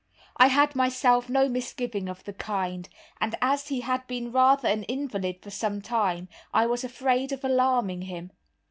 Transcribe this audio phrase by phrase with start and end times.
[0.37, 4.81] I had myself no misgiving of the kind, and as he had been rather an
[4.85, 8.31] invalid for some time, I was afraid of alarming him.